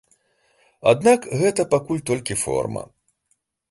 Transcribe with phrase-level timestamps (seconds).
[0.93, 2.83] Аднак гэта пакуль толькі форма.